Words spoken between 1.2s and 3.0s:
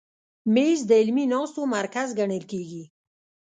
ناستو مرکز ګڼل کېږي.